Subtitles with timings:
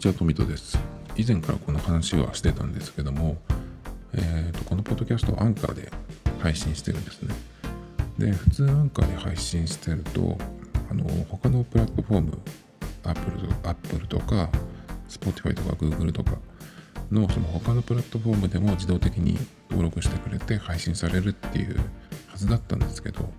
[0.00, 0.78] ちは、トミトです。
[1.14, 3.36] 以前からこの話はしてたんですけども、
[4.14, 5.92] えーとこのポッドキャストをアンカーで
[6.38, 7.34] 配信してるんですね。
[8.18, 10.38] で、普通アンカーで配信してると、
[10.90, 12.38] あの他のプラットフォーム、
[13.04, 14.48] Apple と Apple とか、
[15.06, 16.38] Spotify とか Google とか
[17.10, 19.36] のその他のプラットフォームでも自動的に
[19.68, 21.76] 登録してくれて配信されるっていう
[22.28, 23.30] はずだったんですけど、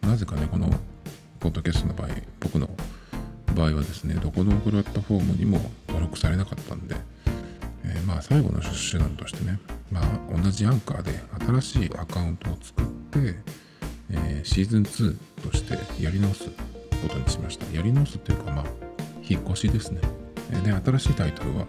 [0.00, 0.68] なぜかね、この
[1.38, 2.08] ポッドキャストの場合、
[2.40, 2.68] 僕の
[3.58, 6.94] 場合はですね、どこのプラットフォームにも登録されなかったんで、
[7.84, 9.58] えーまあ最後の手段としてね、
[9.90, 11.20] まあ同じアンカーで
[11.60, 13.34] 新しいアカウントを作って、
[14.10, 17.66] えーシーズン2としてやり直すことにしました。
[17.76, 18.64] やり直すっていうかまあ、
[19.28, 20.00] 引っ越しですね。
[20.64, 21.66] で、新しいタイトルは、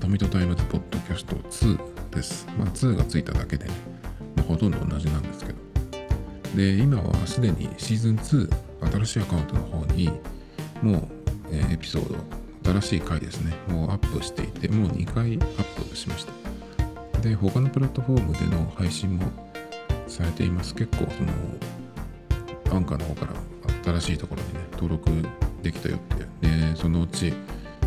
[0.00, 2.46] トミトタイムズポッドキャスト2です。
[2.58, 3.70] まあ2がついただけでね、
[4.36, 5.58] まあほとんど同じなんですけど。
[6.56, 10.10] で、今はすでにシーズン2、新しいアカウントの方に、
[10.82, 11.17] もう、
[11.50, 17.20] えエピソード、新しい回ですね、もうアップしていて、もう2回アップしました。
[17.20, 19.24] で、他のプラットフォームでの配信も
[20.06, 20.74] されています。
[20.74, 23.26] 結構、その、アンカーの方か
[23.84, 25.10] ら新しいところにね、登録
[25.62, 27.32] できたよって、で、そのうち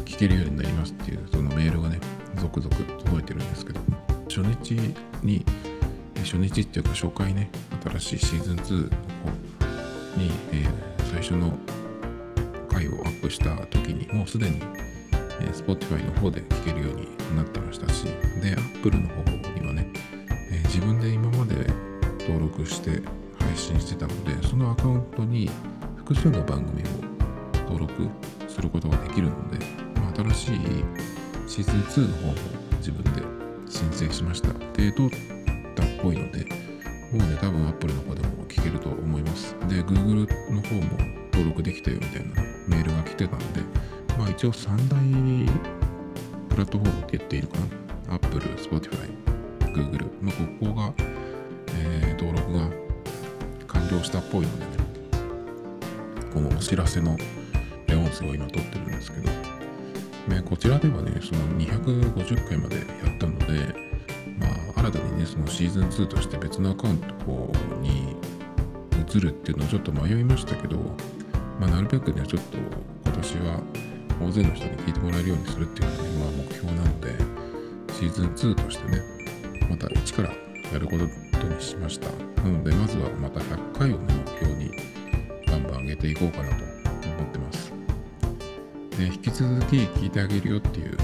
[0.06, 2.00] 聞けるようになりますっていう、そのメールがね、
[2.40, 3.80] 続々届いてるんですけど、
[4.28, 4.72] 初日
[5.24, 5.46] に、
[6.24, 7.50] 初日っていうか初回ね、
[7.84, 11.52] 新しいシーズン2の方に、えー最初の
[13.22, 14.60] ップした時にもうすでに、
[15.54, 18.06] Spotify の方で聞けるようになってましたし
[18.42, 19.24] で Apple の方
[19.60, 19.88] にはね、
[20.52, 21.68] え自分で今まで
[22.20, 23.02] 登録して
[23.40, 25.50] 配信してたのでそのアカウントに
[25.98, 26.86] 複数の番組を
[27.70, 28.08] 登録
[28.48, 29.66] することができるので、
[30.00, 30.60] ま、新しい
[31.48, 32.34] シーズン2の方も
[32.78, 33.22] 自分で
[33.68, 35.10] 申請しましたで通っ
[35.76, 36.46] たっぽいので
[37.12, 39.54] もうね、多分 Apple の方でも聞けると思います。
[39.68, 43.62] で、Google の方も登録できたよみたいな、メールが来てたんで、
[44.18, 45.00] まあ一応3大
[46.50, 47.58] プラットフォームって言っていいのか
[48.10, 49.10] な ?Apple、Spotify、
[49.74, 50.10] Google。
[50.22, 50.94] まあここが、
[51.80, 52.70] えー登録が
[53.68, 54.72] 完了したっぽいのでね、
[56.32, 57.18] このお知らせの
[57.88, 59.32] レオンスを今撮ってるんですけど、
[60.36, 63.74] ね、こちらではね、その250回までやったので、
[64.38, 67.52] まあ、新たにね、そのシーズン2として別のアカウント
[67.82, 68.16] に
[69.12, 70.78] 移るっていうのをちょっと迷いましたけど、
[71.62, 72.58] まあ、なるべくね、ちょっと
[73.06, 73.62] 今年は
[74.20, 77.10] 大勢の人に聞いてもらえるようにするっていうのが、ね、まあ、目標なので、
[77.94, 79.00] シーズン2としてね、
[79.70, 80.30] また一から
[80.74, 82.08] やることにしました。
[82.42, 84.72] なので、まずはまた100回をね、目標に
[85.46, 87.72] バンバン上げていこうかなと思ってます。
[88.98, 90.98] で引き続き聞いてあげるよっていう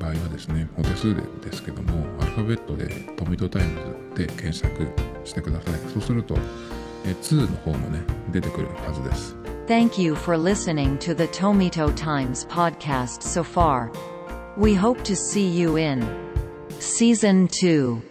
[0.00, 2.88] 場合はですね、お手数でですけども、アルファベットで
[3.18, 3.78] トミトタイム
[4.14, 4.88] ズで検索
[5.26, 5.74] してください。
[5.92, 6.34] そうすると、
[7.04, 8.00] え2の方もね、
[8.32, 9.37] 出てくるはずです。
[9.68, 13.92] Thank you for listening to the Tomito Times podcast so far.
[14.56, 16.00] We hope to see you in
[16.78, 18.07] season 2.